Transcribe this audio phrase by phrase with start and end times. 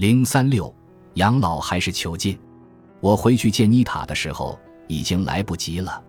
[0.00, 0.74] 零三六，
[1.16, 2.38] 养老还是囚禁？
[3.00, 6.02] 我回去见妮塔的时候已经来不及了。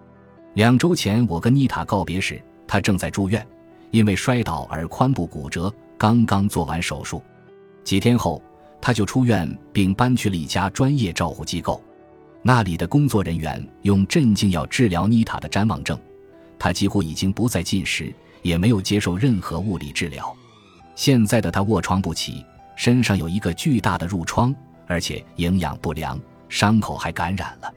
[0.53, 3.45] 两周前我跟妮塔告别时，她正在住院，
[3.89, 7.21] 因为摔倒而髋部骨折，刚刚做完手术。
[7.83, 8.41] 几天后，
[8.79, 11.83] 她就出院并搬去了一家专业照护机构。
[12.41, 15.99] 那里的工作人员用镇静药治疗妮塔的谵妄症，
[16.57, 20.33] 她几乎已经不再进食，也没有接受任何物理治疗。
[20.95, 22.41] 现在的她卧床不起。
[22.81, 24.51] 身上有一个巨大的褥疮，
[24.87, 27.71] 而且营养不良，伤口还感染了。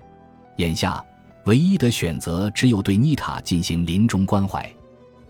[0.56, 1.04] 眼下
[1.44, 4.66] 唯一的选择只有对妮塔进行临终关怀。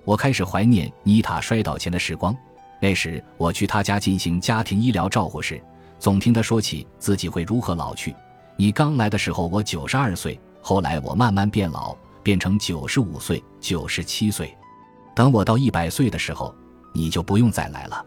[0.04, 2.32] 我开始怀念妮塔摔倒前的时光。
[2.80, 5.60] 那时我去她家进行家庭医疗照护时，
[5.98, 8.14] 总听她说起自己会如何老去。
[8.54, 14.56] 你刚来的时候我九十二岁，后来我慢慢变老，变成九十五岁、九十七岁。
[15.16, 16.54] 等我到一百岁的时候，
[16.92, 18.06] 你就不用再来了。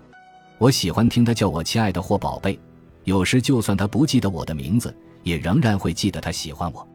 [0.60, 2.60] 我喜欢听他叫我亲爱的或宝贝，
[3.04, 6.88] 有时就算他不记得我的名字，也仍然会记得他喜欢我。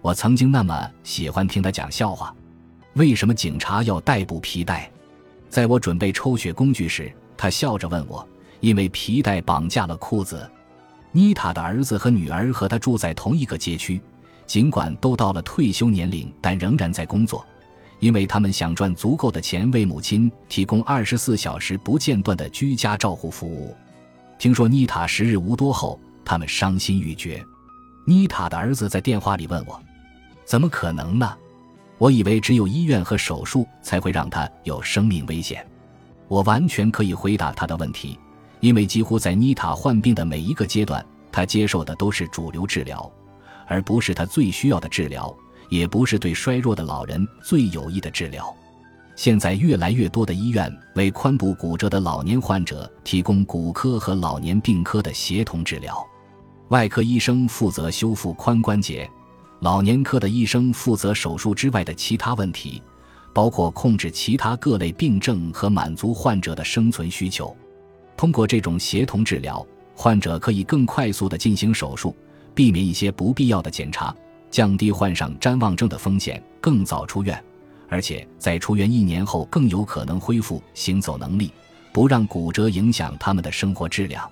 [0.00, 2.34] 我曾经那么喜欢听他讲笑话。
[2.94, 4.90] 为什么警察要逮捕皮带？
[5.48, 8.26] 在我准备抽血工具时，他笑着问我
[8.60, 10.50] ：“因为皮带绑架了裤子。”
[11.12, 14.00] 妮塔的儿子和女儿和他住在同一个街区，
[14.46, 17.44] 尽管都到了退休年龄，但仍然在工作。
[18.02, 23.76] 因为他们想赚足够的钱为母亲提供二十四小时不间断的居家照护服务。
[24.40, 27.40] 听说妮塔时日无多后，他们伤心欲绝。
[28.04, 29.80] 妮塔的儿子在电话里问我
[30.44, 31.32] ：“怎么可能呢？”
[31.96, 35.64] 我以为只有医院和手术才会让他有生命危险。
[36.26, 38.18] 我完全可以回答他的问题，
[38.58, 43.08] 因为几乎在妮塔患病的每一个阶段，他接受的都是主流治疗，
[43.68, 45.32] 而不是他最需要的治疗。
[45.72, 48.54] 也不是对衰弱的老人最有益的治疗。
[49.16, 56.06] 现在越来越多的医院为髋部骨折的老年患者提供骨科和老年病科的协同治疗。
[56.68, 59.10] 外科医生负责修复髋关节，
[59.60, 62.82] 老年科的医生负责手术之外的其他问题，
[63.32, 67.56] 包括控制其他各类病症和满足患者的生存需求。
[68.14, 72.14] 通过这种协同治疗，患者可以更快速地进行手术，
[72.54, 74.14] 避免一些不必要的检查。
[74.52, 77.42] 降低患上谵妄症的风险，更早出院，
[77.88, 81.50] 而且在出院一年后更有可能恢复行走能力，
[81.90, 84.30] 不让骨折影响他们的生活质量。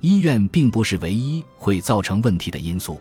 [0.00, 3.00] 医院并不是唯一会造成问题的因素。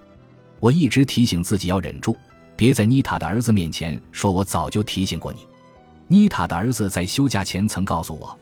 [0.59, 2.15] 我一直提醒自己要忍住，
[2.55, 5.39] 别在妮塔的儿子面前说我早就提醒过你。
[6.07, 8.37] 妮塔的儿子在休假前曾告诉我，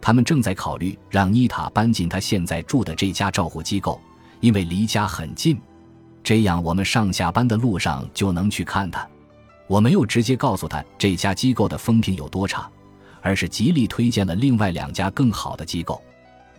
[0.00, 4.00] 他们正在考虑让妮塔搬进他现在住的这家照护机构，
[4.38, 5.58] 因为离家很近。
[6.24, 9.06] 这样，我们上下班的路上就能去看他。
[9.66, 12.68] 我没有直接告诉他这家机构的风评有多差，
[13.20, 16.02] 而是极力推荐了另外两家更好的机构。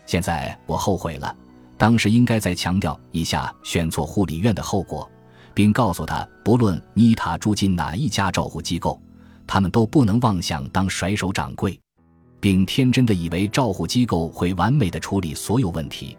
[0.06, 1.36] 现在我后悔了，
[1.78, 5.10] 当时应该再强调一下选错护理院的后果，
[5.54, 9.02] 并告诉他，不论妮塔住进哪一家照护机构，
[9.48, 11.80] 他们都不能妄想当甩手掌柜，
[12.40, 16.16] 并天真的以为照护机构会完美的处理所有问题。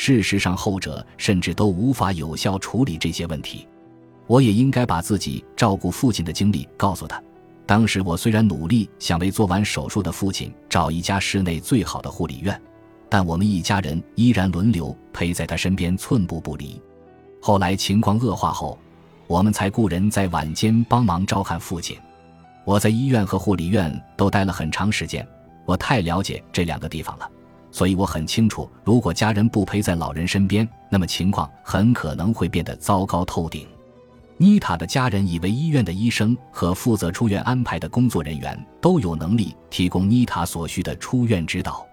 [0.00, 3.66] 事实上，后者甚至都无法有效处理这些问题。
[4.28, 7.20] 我也应该把自己照顾父亲的经历告诉他。
[7.66, 12.58] 当时我虽然努力想为做完手术的父亲找一家市内最好的护理院，
[13.08, 16.80] 但我们一家人依然轮流陪在他身边，寸步不离。
[17.42, 18.78] 后来情况恶化后，
[19.26, 21.98] 我们才雇人在晚间帮忙照看父亲。
[22.64, 25.26] 我在医院和护理院都待了很长时间，
[25.66, 27.28] 我太了解这两个地方了。
[27.70, 33.66] 所以我很清楚，如果家人不陪在老人身边，那么情况很可能会变得糟糕透顶。
[34.36, 41.84] 妮塔的家人以为医院的医生和负责出院安排的工作人员都有能力提供妮塔所需的出院指导。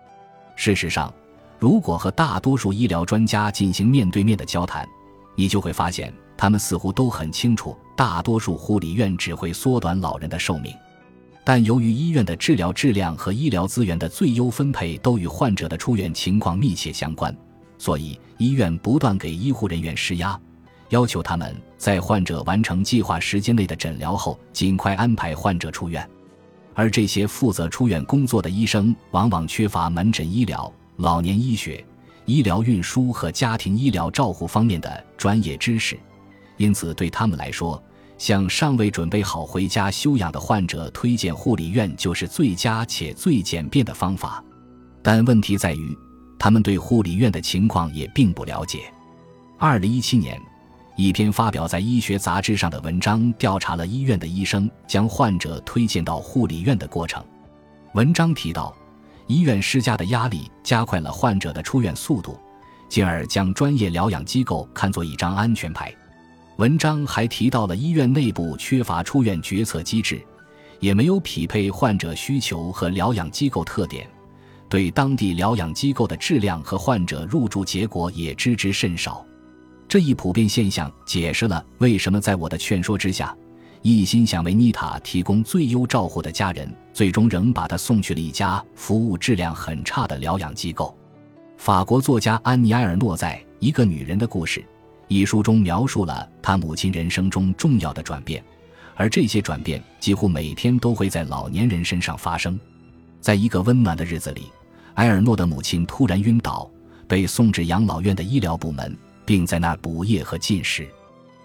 [0.56, 1.12] 事实上，
[1.60, 4.88] 如果和大多数医疗专家进行面对面的交谈，
[5.36, 10.72] 你就会发现，他们似乎都很清楚，大多数护理院只会缩短老人的寿命。
[11.46, 17.34] 但由于医院的治疗质量和医疗资源的最优分配都与患者的出院情况密切相关，
[17.78, 20.38] 所以医院不断给医护人员施压，
[20.90, 26.10] 要求他们在患者完成计划时间内的诊疗后，尽快安排患者出院。
[26.74, 31.86] 而这些负责出院工作的医生往往缺乏门诊医疗、老年医学、
[32.26, 35.96] 医疗运输和家庭医疗照护方面的专业知识，
[36.58, 37.82] 因此对他们来说，
[38.26, 44.44] 向尚未准备好回家休养的患者推荐护理院，就是最佳且最简便的方法。
[45.04, 45.96] 但问题在于，
[46.40, 48.92] 他们对护理院的情况也并不了解。
[49.60, 50.42] 二零一七年，
[50.96, 57.24] 一篇发表在医学杂志上的文章调查了医院的医生将患者推荐到护理院的过程。
[57.94, 58.76] 文章提到，
[59.28, 62.36] 医院施加的压力加快了患者的出院速度，
[62.90, 65.96] 进而将专业疗养机构看作一张安全牌。
[66.58, 70.26] 文章还提到了医院内部缺乏出院决策机制，
[70.80, 74.10] 也没有匹配患者需求和疗养机构特点，
[74.70, 79.26] 对当地疗养机构的质量和患者入住结果也知之甚少。
[79.86, 83.36] 这一普遍现象解释了为什么在我的劝说之下，
[83.82, 90.98] 一心想为妮塔提供最优照护的家人，最终仍把她送去了一家服务质量很差的疗养机构。
[91.58, 94.62] 法国作家安妮埃尔诺在《一个女人的故事》
[95.08, 98.44] 一书中描述了他母亲人生中重要的转变，
[98.96, 102.60] 而这些转变几乎每天都会在老年人身上发生。
[103.22, 104.52] 在一个温暖的日子里，
[104.96, 106.70] 埃尔诺的母亲突然晕倒，
[107.08, 108.96] 被送至养老院的医疗部门。
[109.26, 110.88] 并在那儿补液和进食。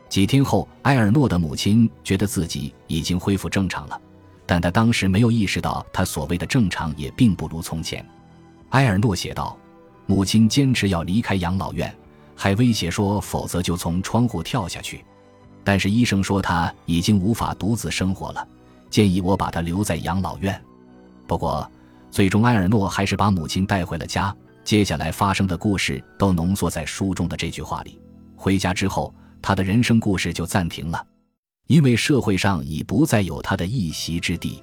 [0.08, 3.98] 几天后，埃尔诺的母亲觉得自己已经恢复正常了，
[4.44, 8.04] 但他当时没有意识到，他所谓的正常也并不如从前。
[8.70, 9.56] 埃尔诺写道
[10.06, 11.90] ：“母亲坚持要离开养老院，
[12.42, 15.04] 还威胁说，否则就从窗户跳下去。
[15.62, 18.48] 但是医生说他已经无法独自生活了，
[18.88, 20.58] 建议我把他留在养老院。
[21.26, 21.70] 不过，
[22.10, 24.34] 最终埃尔诺还是把母亲带回了家。”
[24.64, 28.00] 接下来发生的故事都浓缩在书中的这句话里。
[28.37, 31.06] 回家之后，他的人生故事就暂停了，
[31.66, 34.62] 因为社会上已不再有他的一席之地。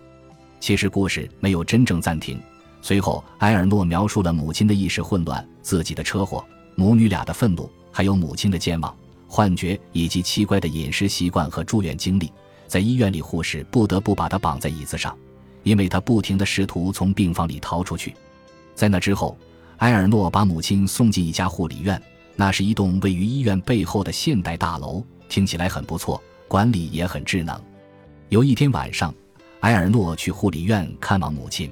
[0.60, 2.42] 其实故事没有真正暂停。
[2.82, 6.44] 随后，埃尔诺描述了母亲的意识混乱、自己的车祸、
[6.80, 8.96] 母女俩的愤怒，还有母亲的健忘、
[9.28, 12.32] 幻觉以及奇怪的饮食习惯和住院经历。
[12.68, 15.18] 在医院里，护士不得不把他绑在椅子上，
[15.64, 18.16] 因为他不停地试图从病房里逃出去。
[18.74, 19.38] 在那之后。
[19.78, 22.02] 埃尔诺把母亲送进一家护理院，
[22.36, 27.62] 那是一栋位于医院背后的现代大楼，听起来很不错，管理也很智能。
[28.30, 29.14] 有一天晚上，
[29.60, 31.72] 埃尔诺去护理院看望母亲，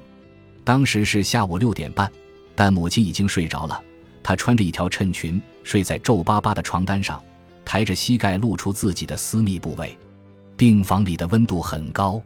[0.63, 2.07] 当时是下午六点半，
[2.53, 3.81] 但母亲已经睡着了。
[4.27, 7.21] 他穿着一条衬裙，睡在皱巴巴的床单上，
[7.63, 9.95] 抬着膝盖露出自己的私密部位。
[10.57, 12.19] 病房里的温度很高，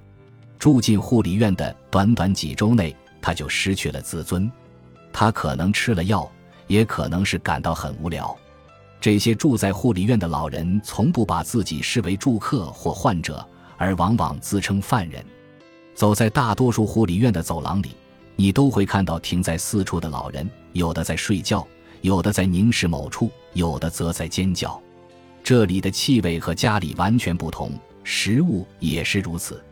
[0.58, 4.50] 住进护理院的短短几周内，他就失去了自尊。
[5.12, 6.32] 他可能吃了药，
[6.68, 8.34] 也可能是感到很无聊。
[9.02, 13.46] 这些住在护理院的老人从不把自己视为住客或患者，
[13.76, 15.22] 而往往自称犯人。
[15.96, 17.90] 走在大多数护理院的走廊里，
[18.38, 21.68] 你都会看到停在四处的老人，有的在睡觉，
[22.02, 24.82] 有的在凝视某处，有的则在尖叫。
[25.44, 27.72] 这里的气味和家里完全不同，
[28.04, 29.64] 食物也是如此。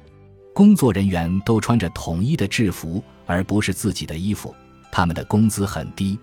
[0.54, 4.54] 工作人员都穿着统一的制服，而不是自己的衣服。
[4.92, 6.18] 他们的工资很低，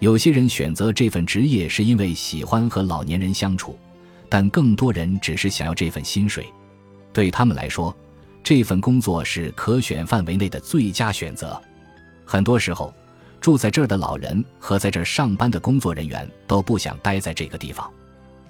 [0.00, 3.78] 有些人选择这份职业是因为喜欢和老年人相处，
[4.28, 6.46] 但更多人只是想要这份薪水。
[7.12, 7.96] 对他们来说，
[8.42, 11.60] 这份工作是可选范围内的最佳选择。
[12.24, 12.92] 很多时候，
[13.40, 17.90] 住在这儿的老人和在这儿上班的工作人员都不想待在这个地方。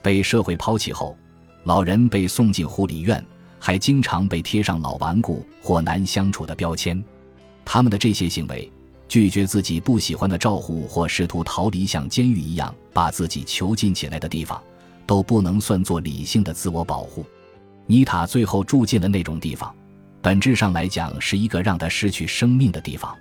[0.03, 1.17] 被社会抛弃后，
[1.65, 3.25] 老人被送进护理院，
[3.59, 7.03] 还经常被贴上老顽固或难相处的标签。
[7.65, 8.71] 他们的这些行为。
[9.09, 14.63] 拒绝自己不喜欢的照护，或试图逃离像监狱一样把自己囚禁起来的地方，
[15.07, 17.25] 都不能算作理性的自我保护。
[17.87, 19.75] 妮塔最后住进了那种地方，
[20.21, 23.17] 本质上来讲是一个让他失去生命的地方。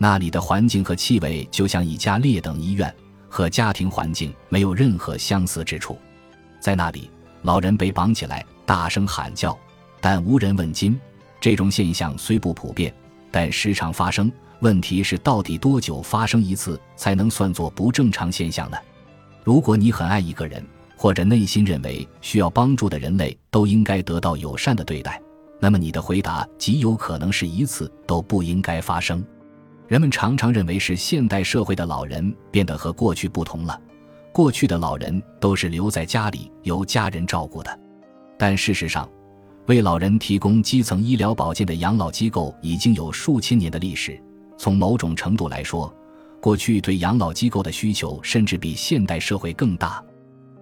[0.00, 2.94] 那里的环境和气味就像一家劣等医院，
[3.28, 5.98] 和家庭环境没有任何相似之处。
[6.60, 7.10] 在那里，
[7.42, 9.58] 老人被绑起来，大声喊叫，
[10.00, 10.98] 但无人问津。
[11.40, 12.94] 这种现象虽不普遍，
[13.30, 14.30] 但时常发生。
[14.60, 18.76] 问题是，到底多久发生一次才能算作不正常现象呢？
[19.44, 20.64] 如果你很爱一个人，
[20.96, 25.20] 或者内心认为需要帮助的人类都应该得到友善的对待，
[25.60, 29.24] 那么你的回答极有可能是一次都不应该发生。
[29.88, 33.80] 人们常常认为是现代社会的老人变得和过去不同了，
[34.32, 37.80] 过去的老人都是留在家里由家人照顾的，
[38.38, 39.08] 但事实上，
[39.66, 44.22] 为老人提供基层医疗保健的养老机构已经有数千年的历史。
[44.58, 45.90] 从某种程度来说，
[46.38, 50.04] 过去对养老机构的需求甚至比现代社会更大，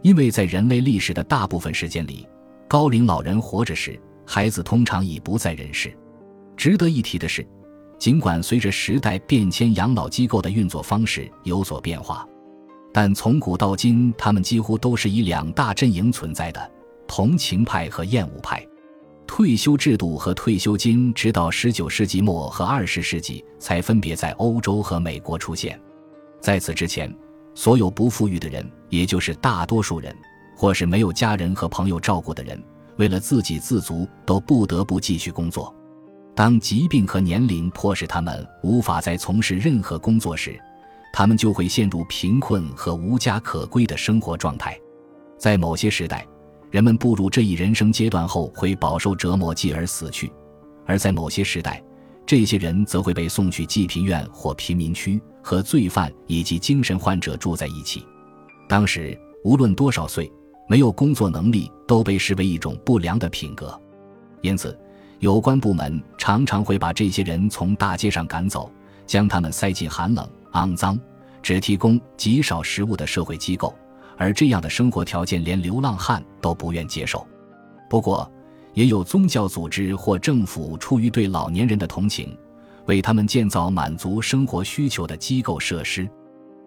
[0.02, 2.28] 因为在人类历史的大部分时间里，
[2.68, 5.92] 高龄老人活着时，孩子通常已不在人世。
[6.56, 7.44] 值得一提的是，
[7.98, 12.26] 尽管随着时代变迁，养老机构的运作方式有所变化，
[12.92, 16.70] 但从古到今，他们几乎都是以两大阵营存在的：
[17.06, 18.64] 同情派和厌恶派。
[19.26, 25.78] 退休制度和退休金直到十九世纪末和二十世纪才分别在欧洲和美国出现。
[26.40, 27.12] 在此之前，
[27.52, 30.14] 所有不富裕的人，也就是大多数人，
[30.56, 32.62] 或是没有家人和朋友照顾的人，
[32.98, 35.74] 为了自给自足，都不得不继续工作。
[36.36, 40.60] 当疾病和年龄迫使他们无法再从事任何工作时，
[41.10, 44.78] 他们就会陷入贫困和无家可归的生活状态。
[45.38, 46.26] 在某些时代，
[46.70, 50.28] 人们步入这一人生阶段后会饱受折磨继而死去；
[50.84, 51.82] 而在某些时代，
[52.26, 58.04] 这些人则会被送去济贫院或贫民区，和罪犯以及精神患者住在一起。
[58.68, 60.30] 当时，无论多少岁，
[60.68, 63.80] 没有工作能力都被视为一种不良的品格。
[64.42, 64.78] 因此，
[65.18, 68.70] 有关部门常常会把这些人从大街上赶走，
[69.06, 70.98] 将他们塞进寒冷、肮脏、
[71.42, 73.74] 只提供极少食物的社会机构，
[74.16, 77.26] 而这样的生活条件连流浪汉都不愿接受。
[77.88, 78.30] 不过，
[78.74, 82.36] 也有宗教组织或政府出于对老年人的同情，
[82.84, 86.06] 为他们建造满足生活需求的机构设施。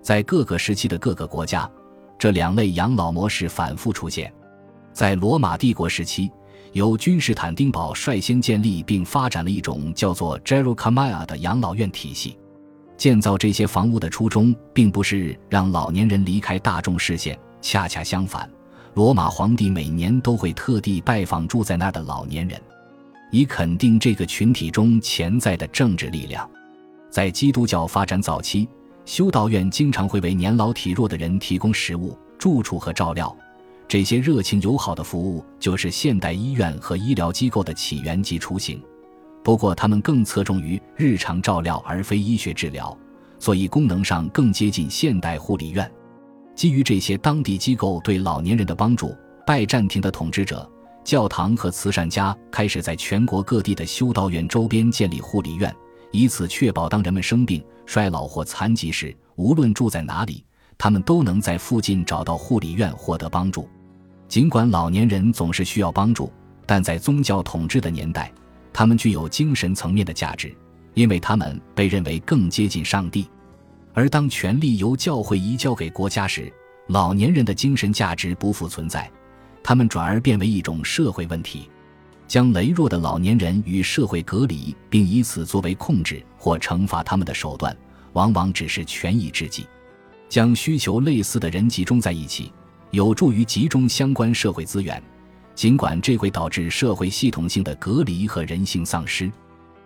[0.02, 1.70] 在各个时期的各个国家，
[2.18, 4.34] 这两类养老模式反复出现。
[4.92, 6.32] 在罗马帝国时期，
[6.74, 12.38] 由君士坦丁堡率先建立并发展了一种叫做 Gero Camia 的养老院体系。
[12.98, 18.50] 建造这些房屋的初衷，并不是让老年人离开大众视线，恰恰相反。
[18.96, 22.62] 罗马皇帝每年都会特地拜访住在那儿的老年人，
[23.32, 26.50] 以肯定这个群体中潜在的政治力量。
[27.10, 28.68] 在基督教发展早期，
[29.06, 33.34] 修道院经常会为年老体弱的人提供食物、住处和照料。
[33.90, 38.80] 这些热情友好的服务就是现代医院和医疗机构的起源及雏形。
[39.44, 42.96] 不过，他们更侧重于日常照料而非医学治疗，
[43.40, 45.92] 所以功能上更接近现代护理院。
[46.54, 50.70] 基于这些当地机构对老年人的帮助，拜占庭的统治者、
[51.04, 55.76] 教堂和慈善家开始在全国各地的修道院周边建立护理院，
[56.12, 60.46] 以此确保当人们生病、衰老或残疾时，无论住在哪里，
[60.78, 63.68] 他们都能在附近找到护理院获得帮助。
[64.30, 66.32] 尽管老年人总是需要帮助，
[66.68, 68.32] 但在宗教统治的年代，
[68.72, 70.56] 他们具有精神层面的价值，
[70.94, 73.28] 因为他们被认为更接近上帝。
[73.92, 76.54] 而当权力由教会移交给国家时，
[76.90, 79.10] 老年人的精神价值不复存在，
[79.64, 81.68] 他们转而变为一种社会问题。
[82.28, 87.76] 将羸弱的老年人与社会隔离，并以此作为控制或惩罚他们的手段，
[88.14, 89.66] 往往只是权宜之计。
[90.30, 92.54] 将需求类似的人集中在一起，
[92.92, 95.02] 有助于集中相关社会资源，
[95.56, 99.32] 尽管这会导致社会系统性的隔离和人性丧失。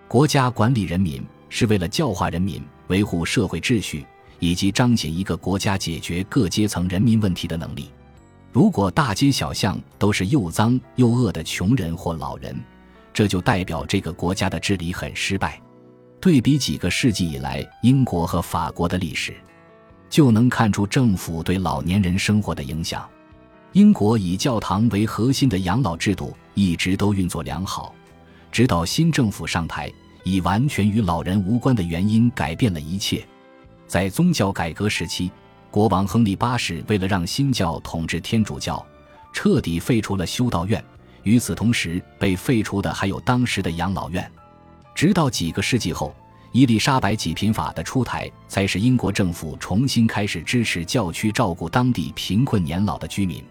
[0.08, 2.64] 国家管理人民是为了教化人民。
[2.88, 4.06] 维护社会秩序
[4.40, 7.90] 以及彰显一个国家解决各阶层人民问题的能力。
[8.52, 12.56] 如果大街小巷都是又脏又饿的穷人或老人，
[13.14, 15.60] 这就代表这个国家的治理很失败。
[16.20, 19.34] 对比几个世纪以来英国和法国的历史，
[20.14, 23.04] 就能看出政府对老年人生活的影响。
[23.72, 27.96] 英国以教堂为核心的养老制度一直都运作良好，
[28.52, 29.92] 直到新政府上台。
[30.24, 33.28] 以完全与老人无关的原因改变了一切。
[33.88, 35.32] 在宗教改革时期，
[35.72, 38.86] 国王亨利八世为了让新教统治天主教，
[39.34, 40.82] 彻底废除了修道院。
[41.24, 44.32] 与此同时，被废除的还有当时的养老院。
[44.94, 46.16] 直到几个世纪后，
[46.54, 53.44] 伊丽莎白济贫法的出台，才使英国政府重新开始支持教区照顾当地贫困年老的居民。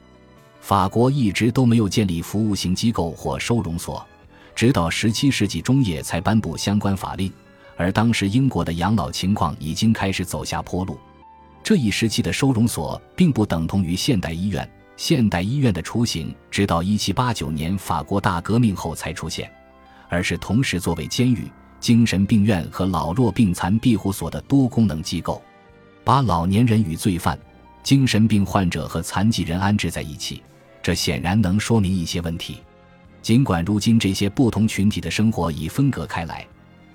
[0.61, 4.07] 法国一直都没有建立服务型机构或收容所。
[4.55, 7.33] 直到十七世纪中叶才颁布相关法令，
[7.77, 10.97] 而当时英国的养老情况已经开始走下坡路。
[11.61, 19.51] 这一时期的收容所并不等同于现代医院，现代医院的雏形直到一七八九年法国大革命后才出现，
[20.09, 21.51] 而是同时作为监狱、
[21.83, 25.43] 精神病院和老弱病残庇护所的多功能机构，
[26.05, 27.37] 把老年人与罪犯、
[27.83, 30.41] 精神病患者和残疾人安置在一起。
[30.81, 32.59] 这显然能说明一些问题。
[33.21, 36.47] 尽管如今这些不同群体的生活已分隔开来，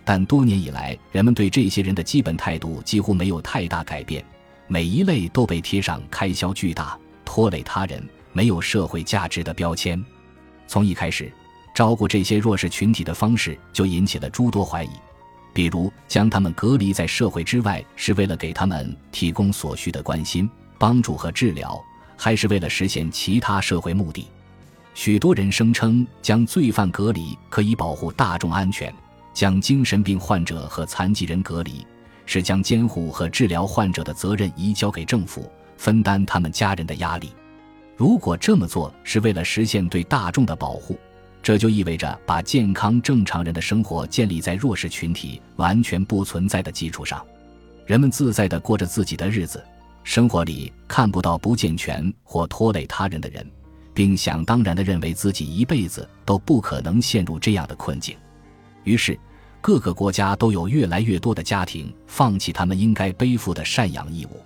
[0.05, 4.23] 但多年以来，人们对这些人的基本态度几乎没有太大改变。
[4.67, 8.01] 每一类都被贴上开销巨大、拖累他人、
[8.31, 10.01] 没有社会价值的标签。
[10.65, 11.29] 从一开始，
[11.77, 14.89] 照顾这些弱势群体的方式就引起了诸多怀疑，
[15.53, 21.79] 比如将他们隔离在社会之外，是为了给他们提供所需的关心、帮助和治疗，
[22.17, 24.27] 还是为了实现其他社会目的？
[24.95, 28.91] 许多人声称，将罪犯隔离可以保护大众安全；
[29.31, 31.85] 将精神病患者和残疾人隔离，
[32.25, 37.31] 是将监护和治疗患者的责任移交给政府，分担他们家人的压力。
[37.95, 40.99] 如果这么做是为了实现对大众的保护，
[41.47, 47.25] 这就意味着把健康正常人的生活建立在弱势群体完全不存在的基础上。
[47.85, 49.63] 人们自在地过着自己的日子，
[50.03, 53.49] 生活里看不到不健全或拖累他人的人。
[53.93, 58.17] 并想当然地认为自己一辈子都不可能陷入这样的困境，
[58.83, 59.17] 于是
[59.61, 64.41] 各个国家都有越来越多的家庭放弃他们应该背负的赡养义务。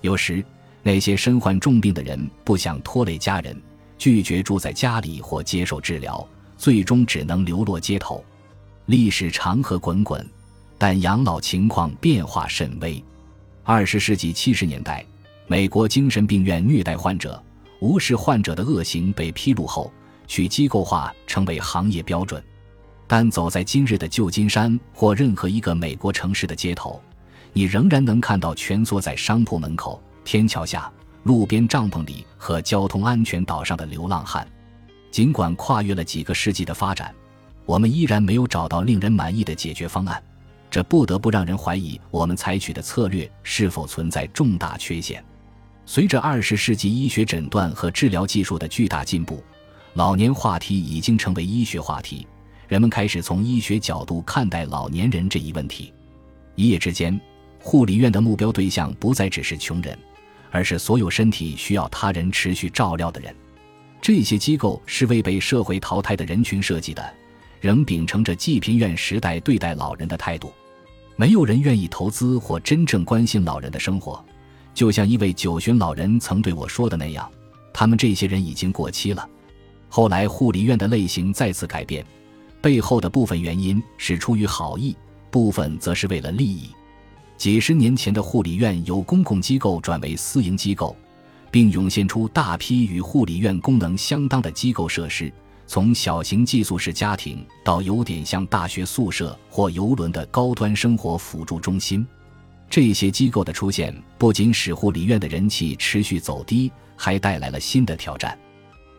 [0.00, 0.44] 有时，
[0.82, 3.56] 那些身患重病的人不想拖累家人，
[3.96, 6.28] 拒绝住在家里或接受治疗，
[6.62, 8.24] 最终只能流落街头。
[8.86, 10.24] 历史长河滚滚，
[10.78, 13.02] 但养老情况变化甚微。
[13.64, 15.04] 二十世纪七十年代，
[15.48, 17.42] 美国精神病院虐待患者、
[17.80, 19.92] 无视患者的恶行被披露后，
[20.28, 22.40] 去机构化成为行业标准。
[23.08, 27.02] 但走在今日的旧金山或任何一个美国城市的街头，
[27.52, 30.88] 你仍然能看到蜷缩在商铺门口、天桥下、
[31.24, 34.46] 路边帐篷里和交通安全岛上的流浪汉。
[35.12, 37.14] 尽管跨越了几个世纪的发展，
[37.66, 40.20] 我们依然没有找到令人满意的解决方案。
[40.70, 45.22] 这不得不让人怀疑我们采取的策略是否存在重大缺陷。
[45.84, 49.44] 随着二十世纪医学诊断和治疗技术的巨大进步，
[49.92, 52.26] 老年话题已经成为医学话题。
[52.66, 55.92] 人们开始从医学角度看待老年人这一问题。
[56.54, 57.20] 一夜之间，
[57.60, 59.98] 护理院的目标对象不再只是穷人，
[60.50, 63.34] 而是所有身体需要他人持续照料的人。
[64.02, 67.14] 这些机构是为被社会淘汰的人群设计的，
[67.60, 70.52] 仍秉承着济贫院时代对待老人的态度。
[71.14, 74.22] 没有人愿意投资或真正关心老人的生活，
[74.74, 77.30] 就像一位九旬老人曾对我说的那样
[77.72, 79.24] ：“他们这些人已经过期了。”
[79.88, 82.04] 后来，护理院的类型再次改变，
[82.60, 84.96] 背后的部分原因是出于好意，
[85.30, 86.70] 部分则是为了利益。
[87.36, 90.96] 几十年前的护理院由公共机构转为私营机构，
[91.52, 95.32] 并涌现出大批与护理院功能相当的机构设施。
[95.64, 102.04] 从小型寄宿式家庭到有点像大学宿舍或游轮的高端生活辅助中心，
[102.68, 108.36] 这些机构的出现不仅使护理院的人气持续走低，还带来了新的挑战。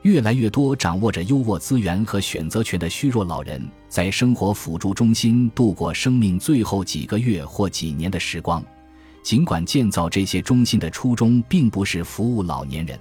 [0.03, 8.63] 越来越多掌握着优渥资源和选择权的虚弱老人，在生活辅助中心度过生命最后几个月或几年的时光。
[9.23, 12.99] 尽管建造这些中心的初衷并不是服务老年人。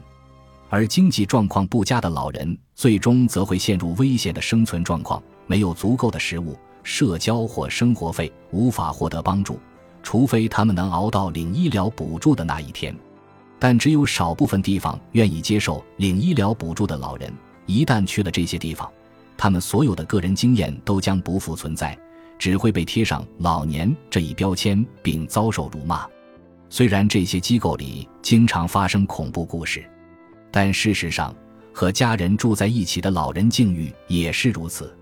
[0.70, 9.58] 而经济状况不佳的老人，最终则会陷入危险的生存状况，没有足够的食物、社交或生活费，无法获得帮助，
[10.02, 12.96] 除非他们能熬到领医疗补助的那一天。
[13.58, 17.30] 但只有少部分地方愿意接受领医疗补助的老人。
[17.66, 18.90] 一旦去了这些地方，
[19.36, 21.96] 他们所有的个人经验都将不复存在，
[22.42, 26.04] 只会被贴上“老年”这一标签，并遭受辱骂。
[26.68, 29.88] 虽然这些机构里经常发生恐怖故事。
[30.50, 31.32] 但事实上，
[31.72, 34.92] 和家人住在一起的老人境遇也是如此。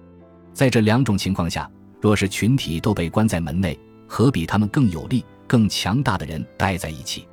[0.53, 1.67] 在这两种情况下，
[1.99, 3.75] 若是群体都被关在门内，
[4.07, 7.27] 和比他们更有力、更强大的人待在一起，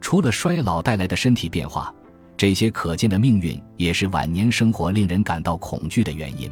[0.00, 1.94] 除了衰老带来的身体变化，
[2.36, 6.50] 这些可见的命运也是晚年生活令人感到恐惧的原因。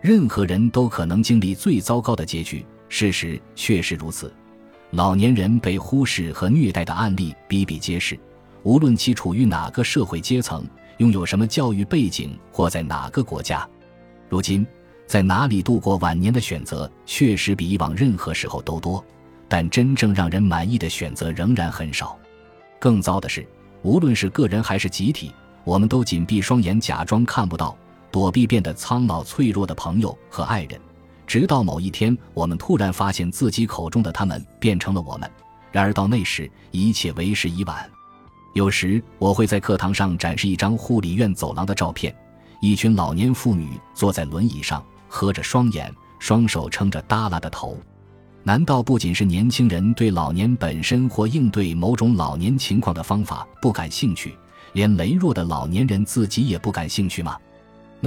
[0.00, 4.32] 任何人都可能经历最糟糕的结局，事实确实如此。
[4.90, 8.18] 老年人被忽视和虐待的案例比比皆是。
[8.62, 10.64] 无论其处于哪个社会阶层，
[10.98, 13.68] 拥有什么教育背景，或在哪个国家，
[14.28, 14.66] 如今
[15.06, 19.04] 在哪里度过晚年的选择确实比以往任何时候都多，
[19.48, 22.18] 但真正让人满意的选择仍然很少。
[22.80, 23.46] 更糟的是，
[23.82, 25.32] 无论是个人还是集体，
[25.62, 27.76] 我们都紧闭双眼，假装看不到，
[28.16, 30.80] 躲避变得苍老脆弱的朋友和爱人，
[31.26, 35.30] 直到某一天，我们突然发现自己口中的他们变成了我们。
[35.70, 37.86] 然而到那时，一切为时已晚。
[38.54, 42.16] 有时我会在课堂上展示一张护理院走廊的照片，
[42.62, 47.76] 一群老年妇女坐在轮椅上，合着双眼，双手撑着耷拉的头。
[48.42, 54.34] 难道不仅是年轻人对老年本身或应对某种老年情况的方法不感兴趣，
[54.72, 57.36] 连羸弱的老年人自己也不感兴趣吗？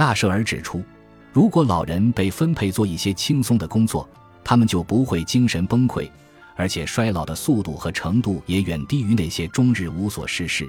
[0.00, 0.82] 纳舍尔指出，
[1.30, 4.08] 如果老人被分配做一些轻松的工作，
[4.42, 6.10] 他们就不会精神崩溃。
[6.56, 10.66] 而且衰老的速度和程度也远低于那些终日无所事事、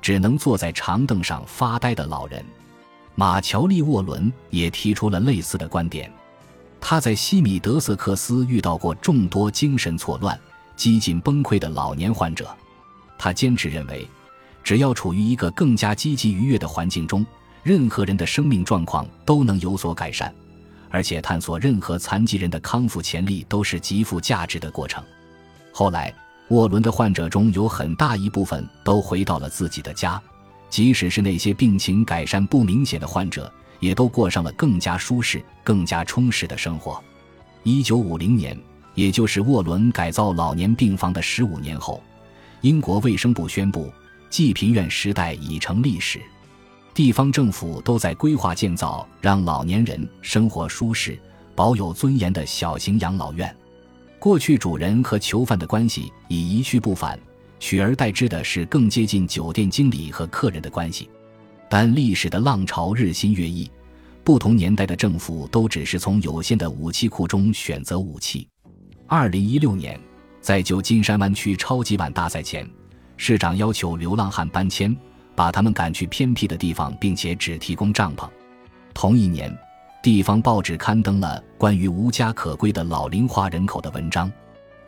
[0.00, 2.42] 只能坐在长凳上发呆的老人。
[3.14, 6.10] 马乔利·沃伦也提出了类似的观点。
[6.80, 10.40] 他在西米德瑟克斯遇到过众多精神错乱、
[10.74, 12.48] 几近崩溃的老年患者。
[13.18, 14.08] 他坚持认为，
[14.64, 17.26] 只要处于一个更加积极愉悦的环境中，
[17.62, 20.32] 任何人的生命状况都能有所改善。
[20.90, 25.02] 而且，探索任何残疾人的康复潜力都是极富价值的过程。
[25.72, 26.12] 后来，
[26.48, 30.20] 沃伦的患者中有很大一部分都回到了自己的家，
[30.68, 37.00] 即使是那些病情改善不明显的患者，也都过上了更加舒适、更加充实的生活。
[37.62, 38.58] 一九五零年，
[38.96, 42.02] 也就是沃伦改造老年病房的十五年后，
[42.62, 43.92] 英国卫生部宣布，
[44.28, 46.20] 济贫院时代已成历史，
[46.94, 51.18] 地方政府都在规划建造让老年人生活舒适、
[51.54, 53.54] 保有尊严的小型养老院。
[54.18, 57.18] 过去主人和囚犯的关系已一去不返，
[57.58, 61.08] 取而代之的是更接近酒店经理和客人的关系。
[61.68, 63.70] 但历史的浪潮日新月异，
[64.24, 68.46] 不同年代的政府都只是从有限的武器库中选择武器。
[69.06, 69.98] 二零一六年，
[70.40, 72.68] 在旧金山湾区超级碗大赛前，
[73.16, 74.94] 市长要求流浪汉搬迁，
[75.34, 78.28] 把他们赶去偏僻的地方，并且只提供帐篷。
[78.92, 79.56] 同一年，
[80.02, 84.30] 地方报纸刊登了关于无家可归的老龄化人口的文章。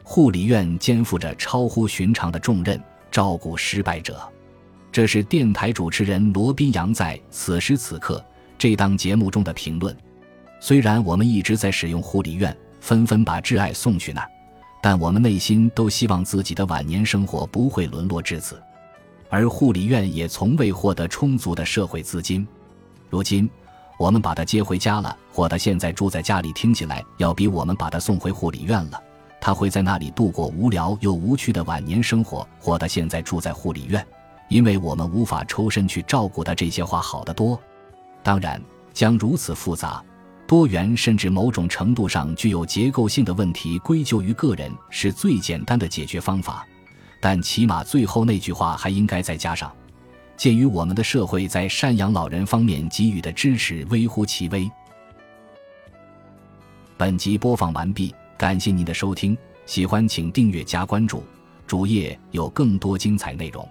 [0.02, 4.20] 护理院肩负着超乎寻常的重任，照顾失败者。
[4.90, 8.22] 这是电台主持人罗宾杨在此时此刻
[8.58, 9.96] 这档节目中的评论。
[10.60, 14.28] 虽然我们一直在使用护理院，纷纷把挚爱送去那儿，
[14.82, 18.60] 但我们内心都希望自己的晚年生活不会沦落至此。
[19.32, 22.46] 而护理院也从未获得充足的社会资金。
[23.08, 23.48] 如今，
[23.98, 29.02] 我们把他接回家了，或他现在住在家里，听起来要比我们把他送回护理院了。
[29.40, 34.06] 他会在那里度过无聊又无趣的晚年生活，或他现在住在护理院，
[34.50, 36.54] 因为我们无法抽身去照顾他。
[36.54, 37.58] 这些话好得多。
[38.22, 38.60] 当然，
[38.92, 40.04] 将如此复杂、
[40.46, 46.66] 多元，甚至某种程度上具有结构性的问题归咎于个人，是最简单的解决方法。
[47.22, 49.72] 但起码最后那句话还应该再加上：
[50.36, 54.68] 鉴于我们的社会在赡养老人方面给予的支持微乎其微。
[56.96, 58.12] 本集播放完毕。
[58.36, 61.22] 感谢您的收听，喜欢请订阅加关注，
[61.64, 63.68] 主页有更多精彩内容。